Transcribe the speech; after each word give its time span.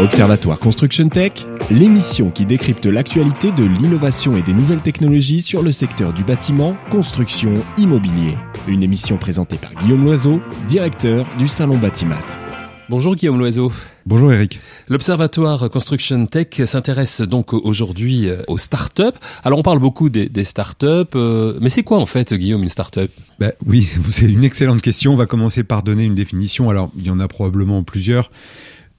Observatoire 0.00 0.58
Construction 0.58 1.08
Tech, 1.08 1.46
l'émission 1.70 2.32
qui 2.32 2.44
décrypte 2.44 2.86
l'actualité 2.86 3.52
de 3.52 3.62
l'innovation 3.62 4.36
et 4.36 4.42
des 4.42 4.52
nouvelles 4.52 4.80
technologies 4.80 5.40
sur 5.40 5.62
le 5.62 5.70
secteur 5.70 6.12
du 6.12 6.24
bâtiment, 6.24 6.76
construction, 6.90 7.54
immobilier. 7.78 8.36
Une 8.66 8.82
émission 8.82 9.18
présentée 9.18 9.56
par 9.56 9.72
Guillaume 9.74 10.04
Loiseau, 10.04 10.40
directeur 10.66 11.24
du 11.38 11.46
Salon 11.46 11.78
Batimat. 11.78 12.24
Bonjour 12.88 13.14
Guillaume 13.14 13.38
Loiseau. 13.38 13.70
Bonjour 14.04 14.32
Eric. 14.32 14.58
L'Observatoire 14.88 15.70
Construction 15.70 16.26
Tech 16.26 16.48
s'intéresse 16.64 17.20
donc 17.20 17.52
aujourd'hui 17.52 18.28
euh, 18.28 18.42
aux 18.48 18.58
startups. 18.58 19.16
Alors 19.44 19.60
on 19.60 19.62
parle 19.62 19.78
beaucoup 19.78 20.10
des, 20.10 20.28
des 20.28 20.44
startups, 20.44 20.86
euh, 21.14 21.56
mais 21.60 21.70
c'est 21.70 21.84
quoi 21.84 21.98
en 21.98 22.06
fait 22.06 22.34
Guillaume 22.34 22.64
une 22.64 22.68
startup? 22.68 23.12
Bah, 23.38 23.52
Oui, 23.64 23.88
c'est 24.10 24.26
une 24.26 24.42
excellente 24.42 24.82
question. 24.82 25.12
On 25.12 25.16
va 25.16 25.26
commencer 25.26 25.62
par 25.62 25.84
donner 25.84 26.02
une 26.02 26.16
définition. 26.16 26.68
Alors 26.68 26.90
il 26.98 27.06
y 27.06 27.10
en 27.10 27.20
a 27.20 27.28
probablement 27.28 27.84
plusieurs. 27.84 28.32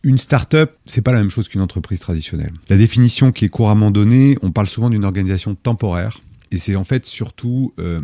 Une 0.05 0.19
start-up, 0.19 0.77
c'est 0.85 1.01
pas 1.01 1.13
la 1.13 1.17
même 1.17 1.31
chose 1.31 1.47
qu'une 1.47 1.61
entreprise 1.61 1.99
traditionnelle. 1.99 2.53
La 2.69 2.77
définition 2.77 3.31
qui 3.31 3.43
est 3.43 3.49
couramment 3.49 3.89
donnée, 3.89 4.37
on 4.43 4.51
parle 4.51 4.69
souvent 4.69 4.91
d'une 4.91 5.03
organisation 5.03 5.55
temporaire, 5.55 6.21
et 6.51 6.57
c'est 6.57 6.75
en 6.75 6.83
fait 6.83 7.07
surtout 7.07 7.73
euh, 7.79 7.99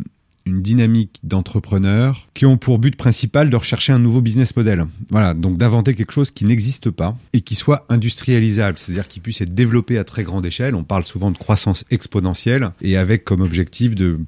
une 0.47 0.63
dynamique 0.63 1.19
d'entrepreneurs 1.21 2.27
qui 2.33 2.47
ont 2.47 2.57
pour 2.57 2.79
but 2.79 2.95
principal 2.95 3.51
de 3.51 3.55
rechercher 3.55 3.93
un 3.93 3.99
nouveau 3.99 4.19
business 4.19 4.55
model. 4.55 4.87
Voilà, 5.11 5.35
donc 5.35 5.59
d'inventer 5.59 5.93
quelque 5.93 6.11
chose 6.11 6.31
qui 6.31 6.43
n'existe 6.43 6.89
pas 6.89 7.15
et 7.33 7.41
qui 7.41 7.53
soit 7.53 7.85
industrialisable, 7.87 8.79
c'est-à-dire 8.79 9.07
qui 9.07 9.19
puisse 9.19 9.39
être 9.41 9.53
développé 9.53 9.99
à 9.99 10.03
très 10.03 10.23
grande 10.23 10.47
échelle. 10.47 10.73
On 10.73 10.83
parle 10.83 11.05
souvent 11.05 11.29
de 11.29 11.37
croissance 11.37 11.85
exponentielle 11.91 12.71
et 12.81 12.97
avec 12.97 13.23
comme 13.25 13.41
objectif 13.41 13.93
de 13.93 14.19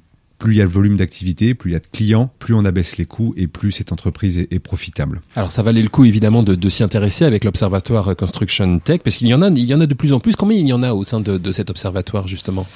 plus 0.44 0.52
il 0.52 0.58
y 0.58 0.60
a 0.60 0.64
le 0.64 0.70
volume 0.70 0.98
d'activité, 0.98 1.54
plus 1.54 1.70
il 1.70 1.72
y 1.72 1.76
a 1.76 1.80
de 1.80 1.86
clients, 1.90 2.30
plus 2.38 2.52
on 2.52 2.66
abaisse 2.66 2.98
les 2.98 3.06
coûts 3.06 3.32
et 3.38 3.46
plus 3.46 3.72
cette 3.72 3.92
entreprise 3.92 4.36
est, 4.38 4.58
profitable. 4.58 5.22
Alors 5.36 5.50
ça 5.50 5.62
valait 5.62 5.80
le 5.80 5.88
coup 5.88 6.04
évidemment 6.04 6.42
de, 6.42 6.68
s'y 6.68 6.82
intéresser 6.82 7.24
avec 7.24 7.44
l'observatoire 7.44 8.14
Construction 8.14 8.78
Tech, 8.78 9.00
parce 9.02 9.16
qu'il 9.16 9.26
y 9.28 9.32
en 9.32 9.40
a, 9.40 9.48
il 9.48 9.64
y 9.64 9.74
en 9.74 9.80
a 9.80 9.86
de 9.86 9.94
plus 9.94 10.12
en 10.12 10.20
plus. 10.20 10.36
Combien 10.36 10.58
il 10.58 10.68
y 10.68 10.74
en 10.74 10.82
a 10.82 10.92
au 10.92 11.02
sein 11.02 11.20
de 11.20 11.52
cet 11.52 11.70
observatoire 11.70 12.28
justement? 12.28 12.66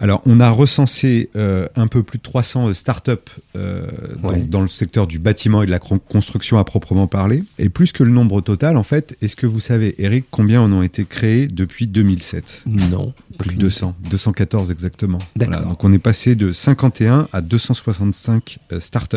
Alors, 0.00 0.22
on 0.26 0.40
a 0.40 0.50
recensé 0.50 1.28
euh, 1.36 1.66
un 1.76 1.86
peu 1.88 2.02
plus 2.02 2.18
de 2.18 2.22
300 2.22 2.72
startups 2.74 3.12
euh, 3.56 3.86
Ouais. 4.22 4.38
donc 4.40 4.48
dans 4.48 4.60
le 4.62 4.68
secteur 4.68 5.06
du 5.06 5.18
bâtiment 5.18 5.62
et 5.62 5.66
de 5.66 5.70
la 5.70 5.78
construction 5.78 6.58
à 6.58 6.64
proprement 6.64 7.06
parler. 7.06 7.42
Et 7.58 7.68
plus 7.68 7.92
que 7.92 8.02
le 8.04 8.10
nombre 8.10 8.40
total, 8.40 8.76
en 8.76 8.82
fait, 8.82 9.16
est-ce 9.22 9.36
que 9.36 9.46
vous 9.46 9.60
savez, 9.60 9.94
Eric, 9.98 10.26
combien 10.30 10.60
en 10.62 10.72
ont 10.72 10.82
été 10.82 11.04
créés 11.04 11.46
depuis 11.48 11.86
2007 11.86 12.64
Non. 12.66 13.12
Plus 13.38 13.54
de 13.54 13.60
200, 13.60 13.94
214 14.10 14.70
exactement. 14.70 15.18
D'accord. 15.36 15.62
donc 15.62 15.84
on 15.84 15.92
est 15.92 15.98
passé 15.98 16.34
de 16.34 16.52
51 16.52 17.28
à 17.32 17.40
265 17.40 18.58
euh, 18.72 18.80
startups 18.80 19.16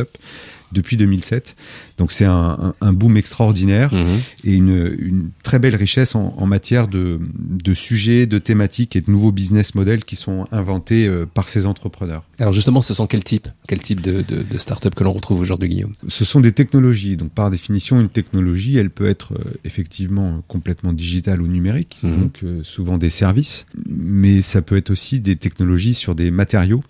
depuis 0.72 0.98
2007. 0.98 1.56
Donc 1.98 2.12
c'est 2.12 2.26
un, 2.26 2.58
un- 2.62 2.74
un 2.82 2.94
boom 2.94 3.18
extraordinaire 3.18 3.94
Mhm. 3.94 4.20
et 4.46 4.54
une, 4.54 4.96
une 5.00 5.30
très 5.44 5.60
belle 5.60 5.76
richesse 5.76 6.16
en, 6.16 6.34
en 6.38 6.46
matière 6.46 6.88
de, 6.88 7.20
de 7.38 7.74
sujets, 7.74 8.26
de 8.26 8.38
thématiques 8.40 8.96
et 8.96 9.02
de 9.02 9.10
nouveaux 9.12 9.32
business 9.32 9.76
models 9.76 10.04
qui 10.06 10.16
sont 10.16 10.48
inventés 10.52 11.08
euh, 11.08 11.26
par 11.32 11.50
ces 11.50 11.66
entrepreneurs. 11.66 12.24
Alors 12.40 12.54
justement, 12.54 12.82
ce 12.82 12.94
sont 12.94 13.08
quel 13.08 13.24
type, 13.24 13.48
quel 13.68 13.82
type 13.82 14.02
de, 14.02 14.22
de, 14.22 14.42
de 14.44 14.58
start-up 14.58 14.96
que 14.96 15.04
l'on 15.04 15.14
retrouve 15.14 15.40
aujourd'hui, 15.40 15.70
Guillaume? 15.70 15.92
Ce 16.08 16.26
sont 16.26 16.40
des 16.40 16.52
technologies. 16.52 17.18
Donc 17.18 17.32
par 17.32 17.52
définition, 17.52 18.00
une 18.00 18.10
technologie, 18.10 18.78
elle 18.78 18.90
peut 18.90 19.08
être 19.08 19.34
euh, 19.34 19.54
effectivement 19.64 20.44
complètement 20.48 20.94
digitale 20.94 21.42
ou 21.42 21.48
numérique, 21.48 21.98
Mhm. 22.04 22.20
donc 22.20 22.40
euh, 22.44 22.62
souvent 22.64 22.98
des 22.98 23.10
services, 23.10 23.66
mais 23.90 24.42
ça 24.42 24.62
peut 24.62 24.78
être 24.78 24.90
aussi 24.92 25.20
des 25.20 25.36
technologies 25.36 25.94
sur 25.94 26.16
des 26.16 26.32
matériaux. 26.32 26.84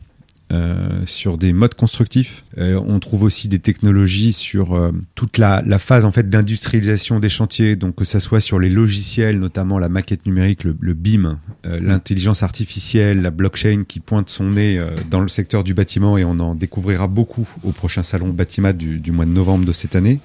Euh, 0.52 1.04
sur 1.06 1.38
des 1.38 1.54
modes 1.54 1.76
constructifs. 1.76 2.44
Euh, 2.58 2.82
on 2.86 3.00
trouve 3.00 3.24
aussi 3.24 3.48
des 3.48 3.60
technologies 3.60 4.34
sur 4.34 4.76
euh, 4.76 4.92
toute 5.16 5.38
la, 5.38 5.62
phase 5.80 6.04
en 6.04 6.12
fait 6.12 6.28
d'industrialisation 6.28 7.20
des 7.20 7.30
chantiers, 7.30 7.78
donc 7.78 7.96
que 7.96 8.06
ça 8.06 8.20
soit 8.20 8.42
sur 8.42 8.60
les 8.60 8.70
logiciels, 8.70 9.40
notamment 9.40 9.80
la 9.80 9.88
maquette 9.88 10.26
numérique, 10.26 10.66
le, 10.66 10.94
BIM, 10.94 11.40
l'intelligence 11.64 12.44
artificielle, 12.44 13.22
la 13.22 13.32
blockchain 13.32 13.84
qui 13.88 14.00
pointe 14.02 14.30
son 14.30 14.52
nez 14.52 14.84
dans 15.10 15.22
le 15.22 15.30
secteur 15.30 15.64
du 15.64 15.74
bâtiment 15.74 16.18
et 16.18 16.26
on 16.26 16.40
en 16.40 16.54
découvrira 16.54 17.08
beaucoup 17.08 17.48
au 17.64 17.72
prochain 17.72 18.04
salon 18.04 18.30
Batimat 18.30 18.74
du, 18.74 19.00
du 19.00 19.12
mois 19.12 19.26
de 19.26 19.32
novembre 19.32 19.66
de 19.66 19.74
cette 19.74 19.96
année. 19.96 20.20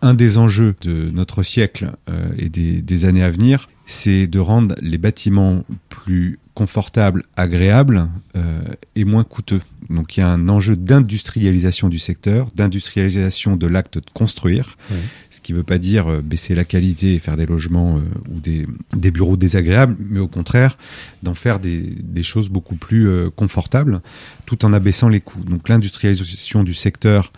Un 0.00 0.14
des 0.14 0.38
enjeux 0.38 0.74
de 0.82 1.10
notre 1.12 1.44
siècle 1.44 1.92
et 2.36 2.48
des 2.48 3.04
années 3.04 3.22
à 3.22 3.30
venir, 3.30 3.68
c'est 3.86 4.26
de 4.26 4.38
rendre 4.38 4.74
les 4.80 4.98
bâtiments 4.98 5.64
plus 5.88 6.38
confortables, 6.54 7.24
agréables 7.36 8.08
euh, 8.36 8.60
et 8.94 9.04
moins 9.04 9.24
coûteux. 9.24 9.62
Donc 9.88 10.16
il 10.16 10.20
y 10.20 10.22
a 10.22 10.28
un 10.28 10.48
enjeu 10.50 10.76
d'industrialisation 10.76 11.88
du 11.88 11.98
secteur, 11.98 12.48
d'industrialisation 12.54 13.56
de 13.56 13.66
l'acte 13.66 13.96
de 13.96 14.04
construire, 14.12 14.76
Oui. 14.90 14.98
ce 15.30 15.40
qui 15.40 15.52
ne 15.52 15.58
veut 15.58 15.62
pas 15.64 15.78
dire 15.78 16.08
euh, 16.08 16.20
baisser 16.20 16.54
la 16.54 16.64
qualité 16.64 17.14
et 17.14 17.18
faire 17.18 17.38
des 17.38 17.46
logements 17.46 17.96
euh, 17.96 18.00
ou 18.30 18.38
des, 18.38 18.66
des 18.94 19.10
bureaux 19.10 19.38
désagréables, 19.38 19.96
mais 19.98 20.20
au 20.20 20.28
contraire 20.28 20.76
d'en 21.22 21.34
faire 21.34 21.58
des, 21.58 21.78
des 21.80 22.22
choses 22.22 22.50
beaucoup 22.50 22.76
plus 22.76 23.08
confortables 23.36 24.00
tout 24.44 24.64
en 24.64 24.72
abaissant 24.72 25.08
les 25.08 25.20
coûts. 25.20 25.42
Donc 25.44 25.68
l'industrialisation 25.68 26.64
du 26.64 26.74
secteur 26.74 27.32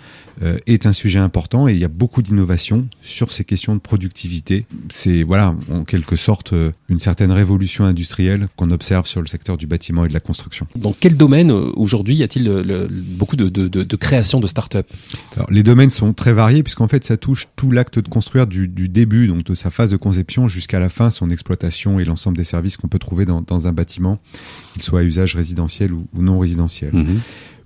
est 0.66 0.86
un 0.86 0.92
sujet 0.92 1.18
important 1.20 1.68
et 1.68 1.72
il 1.74 1.78
y 1.78 1.84
a 1.84 1.88
beaucoup 1.88 2.22
d'innovations 2.22 2.88
sur 3.02 3.30
ces 3.32 3.44
questions 3.44 3.74
de 3.74 3.80
productivité. 3.80 4.64
C'est 4.88 5.22
voilà 5.22 5.54
en 5.70 5.84
quelque 5.84 6.16
sorte 6.16 6.33
euh, 6.52 6.72
une 6.88 7.00
certaine 7.00 7.30
révolution 7.30 7.84
industrielle 7.84 8.48
qu'on 8.56 8.70
observe 8.70 9.06
sur 9.06 9.20
le 9.20 9.26
secteur 9.26 9.56
du 9.56 9.66
bâtiment 9.66 10.04
et 10.04 10.08
de 10.08 10.14
la 10.14 10.20
construction. 10.20 10.66
Dans 10.76 10.94
quel 10.98 11.16
domaine 11.16 11.50
euh, 11.50 11.70
aujourd'hui 11.76 12.16
y 12.16 12.22
a-t-il 12.22 12.44
le- 12.44 12.88
beaucoup 12.88 13.36
de, 13.36 13.48
de, 13.48 13.68
de, 13.68 13.82
de 13.82 13.96
création 13.96 14.40
de 14.40 14.46
start-up? 14.46 14.86
Alors, 15.36 15.50
les 15.50 15.62
domaines 15.62 15.90
sont 15.90 16.12
très 16.12 16.32
variés 16.32 16.62
puisqu'en 16.62 16.88
fait 16.88 17.04
ça 17.04 17.16
touche 17.16 17.48
tout 17.56 17.70
l'acte 17.70 17.98
de 17.98 18.08
construire 18.08 18.46
du, 18.46 18.68
du 18.68 18.88
début, 18.88 19.28
donc 19.28 19.44
de 19.44 19.54
sa 19.54 19.70
phase 19.70 19.90
de 19.90 19.96
conception 19.96 20.48
jusqu'à 20.48 20.80
la 20.80 20.88
fin, 20.88 21.10
son 21.10 21.30
exploitation 21.30 22.00
et 22.00 22.04
l'ensemble 22.04 22.36
des 22.36 22.44
services 22.44 22.76
qu'on 22.76 22.88
peut 22.88 22.98
trouver 22.98 23.24
dans, 23.24 23.40
dans 23.40 23.66
un 23.66 23.72
bâtiment, 23.72 24.18
qu'il 24.72 24.82
soit 24.82 25.00
à 25.00 25.02
usage 25.04 25.36
résidentiel 25.36 25.92
ou, 25.92 26.06
ou 26.14 26.22
non 26.22 26.38
résidentiel. 26.38 26.92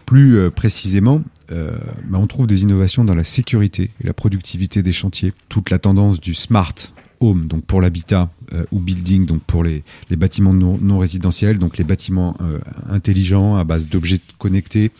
Plus 0.06 0.38
euh, 0.38 0.50
précisément, 0.50 1.22
euh, 1.52 1.76
bah, 2.08 2.18
on 2.18 2.26
trouve 2.26 2.46
des 2.46 2.62
innovations 2.62 3.04
dans 3.04 3.14
la 3.14 3.24
sécurité 3.24 3.90
et 4.02 4.06
la 4.06 4.14
productivité 4.14 4.82
des 4.82 4.92
chantiers. 4.92 5.34
Toute 5.50 5.68
la 5.68 5.78
tendance 5.78 6.18
du 6.18 6.32
smart 6.32 6.74
home, 7.20 7.46
donc 7.46 7.64
pour 7.64 7.80
l'habitat, 7.80 8.30
euh, 8.52 8.64
ou 8.72 8.80
building, 8.80 9.26
donc 9.26 9.42
pour 9.42 9.64
les, 9.64 9.82
bâtiments 10.10 10.52
non, 10.52 10.98
résidentiels, 10.98 11.58
donc 11.58 11.78
les 11.78 11.84
bâtiments 11.84 12.36
euh, 12.40 12.58
intelligents 12.88 13.56
à 13.56 13.64
base 13.64 13.88
d'objets 13.88 14.20
connectés, 14.38 14.90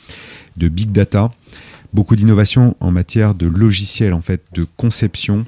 de 0.57 0.69
big 0.69 0.93
data. 0.93 1.33
Beaucoup 1.93 2.17
d'innovations 2.17 2.77
en 2.81 2.91
matière 2.91 3.34
de 3.34 3.47
logiciels, 3.47 4.12
en 4.12 4.21
fait, 4.21 4.43
de 4.53 4.67
conception 4.77 5.47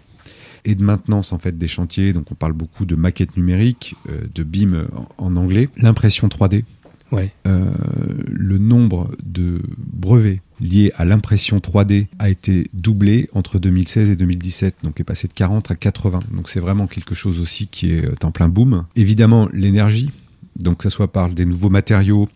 et 0.64 0.74
de 0.74 0.82
maintenance 0.82 1.32
en 1.32 1.38
fait 1.38 1.56
des 1.56 1.68
chantiers. 1.68 2.12
Donc 2.12 2.30
on 2.30 2.34
parle 2.34 2.52
beaucoup 2.52 2.84
de 2.84 2.94
maquettes 2.94 3.36
numériques, 3.36 3.94
euh, 4.08 4.22
de 4.34 4.42
BIM 4.42 4.86
en 5.18 5.36
anglais, 5.36 5.68
l'impression 5.76 6.28
3D, 6.28 6.64
Ouais. 7.12 7.32
euh, 7.46 7.70
le 8.28 8.58
nombre 8.58 9.10
de 9.24 9.60
brevets 9.78 10.40
liés 10.60 10.92
à 10.96 11.04
l'impression 11.04 11.58
3D 11.58 12.06
a 12.18 12.28
été 12.28 12.68
doublé 12.74 13.28
entre 13.32 13.58
2016 13.58 14.10
et 14.10 14.16
2017, 14.16 14.76
donc 14.82 15.00
est 15.00 15.04
passé 15.04 15.26
de 15.26 15.32
40 15.32 15.70
à 15.70 15.74
80. 15.74 16.20
Donc 16.32 16.48
c'est 16.48 16.60
vraiment 16.60 16.86
quelque 16.86 17.14
chose 17.14 17.40
aussi 17.40 17.66
qui 17.66 17.92
est 17.92 18.04
euh, 18.04 18.14
en 18.22 18.30
plein 18.30 18.48
boom. 18.48 18.84
Évidemment, 18.96 19.48
l'énergie, 19.52 20.10
donc 20.56 20.78
que 20.78 20.84
ce 20.84 20.90
soit 20.90 21.12
par 21.12 21.30
des 21.30 21.46
nouveaux 21.46 21.70
matériaux, 21.70 22.28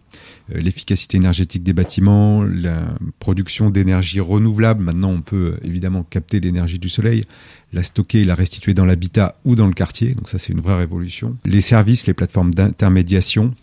euh, 0.55 0.61
l'efficacité 0.61 1.17
énergétique 1.17 1.63
des 1.63 1.73
bâtiments, 1.73 2.43
la 2.43 2.83
production 3.19 3.71
d'énergie 3.71 4.21
renouvelable. 4.21 4.83
Maintenant, 4.83 5.11
on 5.11 5.21
peut 5.21 5.57
évidemment 5.63 6.03
capter 6.03 6.41
l'énergie 6.41 6.79
du 6.79 6.89
soleil, 6.89 7.25
la 7.73 7.83
stocker 7.83 8.21
et 8.21 8.25
la 8.25 8.35
restituer 8.35 8.75
dans 8.75 8.85
l'habitat 8.85 9.37
ou 9.45 9.55
dans 9.55 9.67
le 9.67 9.75
quartier. 9.75 10.13
Donc 10.13 10.29
ça, 10.29 10.39
c'est 10.39 10.53
une 10.53 10.61
vraie 10.61 10.77
révolution. 10.77 11.37
Les 11.45 11.61
services, 11.61 12.07
les 12.07 12.15
plateformes 12.15 12.55
d'intermédiation, 12.55 13.55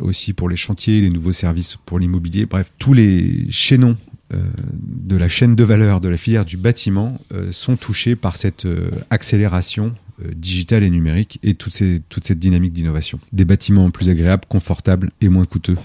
aussi 0.00 0.32
pour 0.32 0.48
les 0.48 0.56
chantiers, 0.56 1.00
les 1.00 1.10
nouveaux 1.10 1.32
services 1.32 1.76
pour 1.84 1.98
l'immobilier, 1.98 2.46
bref, 2.46 2.72
tous 2.78 2.92
les 2.92 3.46
chaînons 3.50 3.96
euh, 4.32 4.38
de 4.72 5.16
la 5.16 5.28
chaîne 5.28 5.54
de 5.54 5.64
valeur 5.64 6.00
de 6.00 6.08
la 6.08 6.16
filière 6.16 6.46
du 6.46 6.56
bâtiment 6.56 7.20
euh, 7.32 7.52
sont 7.52 7.76
touchés 7.76 8.16
par 8.16 8.36
cette 8.36 8.64
euh, 8.64 8.90
accélération 9.10 9.94
euh, 10.24 10.30
digitale 10.34 10.82
et 10.82 10.90
numérique 10.90 11.38
et 11.42 11.54
toute 11.54 11.74
cette 11.74 12.38
dynamique 12.38 12.72
d'innovation. 12.72 13.20
Des 13.32 13.44
bâtiments 13.44 13.90
plus 13.90 14.08
agréables, 14.08 14.44
confortables 14.48 15.10
et 15.20 15.28
moins 15.28 15.44
coûteux. 15.44 15.76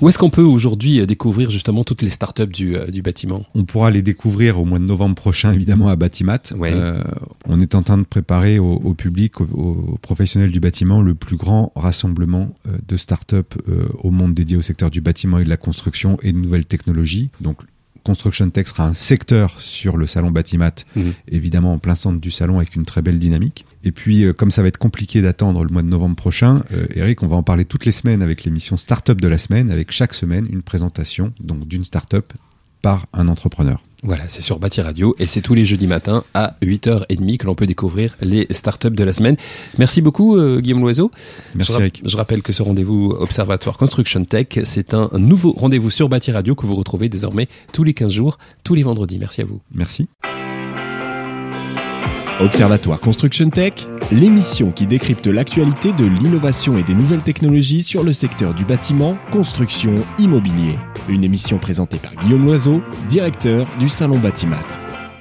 Où 0.00 0.08
est-ce 0.08 0.18
qu'on 0.18 0.30
peut 0.30 0.42
aujourd'hui 0.42 1.00
euh, 1.00 1.06
découvrir 1.06 1.50
justement 1.50 1.84
toutes 1.84 2.02
les 2.02 2.10
start-up 2.10 2.50
du, 2.50 2.76
euh, 2.76 2.86
du 2.86 3.02
bâtiment? 3.02 3.44
On 3.54 3.64
pourra 3.64 3.90
les 3.90 4.02
découvrir 4.02 4.58
au 4.58 4.64
mois 4.64 4.78
de 4.78 4.84
novembre 4.84 5.14
prochain, 5.14 5.52
évidemment, 5.52 5.88
à 5.88 5.96
Batimat. 5.96 6.40
Ouais. 6.56 6.72
Euh, 6.74 7.02
on 7.46 7.60
est 7.60 7.74
en 7.74 7.82
train 7.82 7.98
de 7.98 8.04
préparer 8.04 8.58
au, 8.58 8.74
au 8.74 8.94
public, 8.94 9.40
aux, 9.40 9.44
aux 9.44 9.98
professionnels 10.02 10.52
du 10.52 10.60
bâtiment, 10.60 11.02
le 11.02 11.14
plus 11.14 11.36
grand 11.36 11.72
rassemblement 11.74 12.48
de 12.86 12.96
start-up 12.96 13.54
euh, 13.68 13.88
au 14.02 14.10
monde 14.10 14.34
dédié 14.34 14.56
au 14.56 14.62
secteur 14.62 14.90
du 14.90 15.00
bâtiment 15.00 15.38
et 15.38 15.44
de 15.44 15.48
la 15.48 15.56
construction 15.56 16.18
et 16.22 16.32
de 16.32 16.38
nouvelles 16.38 16.66
technologies. 16.66 17.30
Donc, 17.40 17.58
Construction 18.04 18.48
Tech 18.50 18.68
sera 18.68 18.86
un 18.86 18.94
secteur 18.94 19.60
sur 19.60 19.96
le 19.96 20.06
salon 20.06 20.30
Batimat, 20.30 20.72
Mhm. 20.96 21.12
évidemment 21.28 21.72
en 21.74 21.78
plein 21.78 21.94
centre 21.94 22.20
du 22.20 22.30
salon 22.30 22.56
avec 22.58 22.74
une 22.76 22.84
très 22.84 23.02
belle 23.02 23.18
dynamique. 23.18 23.64
Et 23.84 23.92
puis, 23.92 24.24
euh, 24.24 24.32
comme 24.32 24.50
ça 24.50 24.62
va 24.62 24.68
être 24.68 24.78
compliqué 24.78 25.22
d'attendre 25.22 25.62
le 25.64 25.70
mois 25.70 25.82
de 25.82 25.88
novembre 25.88 26.16
prochain, 26.16 26.56
euh, 26.72 26.86
Eric, 26.94 27.22
on 27.22 27.26
va 27.26 27.36
en 27.36 27.42
parler 27.42 27.64
toutes 27.64 27.84
les 27.84 27.92
semaines 27.92 28.22
avec 28.22 28.44
l'émission 28.44 28.76
Startup 28.76 29.18
de 29.20 29.28
la 29.28 29.38
semaine, 29.38 29.70
avec 29.70 29.90
chaque 29.90 30.14
semaine 30.14 30.46
une 30.50 30.62
présentation 30.62 31.32
donc 31.40 31.66
d'une 31.66 31.84
startup 31.84 32.32
par 32.82 33.06
un 33.12 33.28
entrepreneur. 33.28 33.82
Voilà, 34.02 34.24
c'est 34.28 34.40
sur 34.40 34.58
Bâti 34.58 34.80
Radio 34.80 35.14
et 35.18 35.26
c'est 35.26 35.42
tous 35.42 35.54
les 35.54 35.64
jeudis 35.66 35.86
matins 35.86 36.24
à 36.32 36.56
8h30 36.62 37.36
que 37.36 37.46
l'on 37.46 37.54
peut 37.54 37.66
découvrir 37.66 38.16
les 38.22 38.46
startups 38.50 38.90
de 38.90 39.04
la 39.04 39.12
semaine. 39.12 39.36
Merci 39.78 40.00
beaucoup 40.00 40.36
euh, 40.38 40.60
Guillaume 40.60 40.80
Loiseau. 40.80 41.10
Merci 41.54 41.72
je, 41.72 41.76
ra- 41.76 41.82
Eric. 41.82 42.02
je 42.06 42.16
rappelle 42.16 42.40
que 42.42 42.52
ce 42.54 42.62
rendez-vous 42.62 43.10
Observatoire 43.18 43.76
Construction 43.76 44.24
Tech, 44.24 44.46
c'est 44.64 44.94
un 44.94 45.10
nouveau 45.18 45.52
rendez-vous 45.52 45.90
sur 45.90 46.08
Bâti 46.08 46.32
Radio 46.32 46.54
que 46.54 46.64
vous 46.64 46.76
retrouvez 46.76 47.10
désormais 47.10 47.46
tous 47.74 47.84
les 47.84 47.92
15 47.92 48.10
jours, 48.10 48.38
tous 48.64 48.74
les 48.74 48.82
vendredis. 48.82 49.18
Merci 49.18 49.42
à 49.42 49.44
vous. 49.44 49.60
Merci. 49.74 50.08
Observatoire 52.40 53.00
Construction 53.00 53.50
Tech, 53.50 53.74
l'émission 54.10 54.72
qui 54.72 54.86
décrypte 54.86 55.26
l'actualité 55.26 55.92
de 55.92 56.06
l'innovation 56.06 56.78
et 56.78 56.82
des 56.82 56.94
nouvelles 56.94 57.20
technologies 57.20 57.82
sur 57.82 58.02
le 58.02 58.14
secteur 58.14 58.54
du 58.54 58.64
bâtiment, 58.64 59.18
construction, 59.30 59.94
immobilier. 60.18 60.78
Une 61.10 61.22
émission 61.22 61.58
présentée 61.58 61.98
par 61.98 62.14
Guillaume 62.14 62.46
Loiseau, 62.46 62.80
directeur 63.10 63.66
du 63.78 63.90
Salon 63.90 64.18
Batimat. 64.18 64.89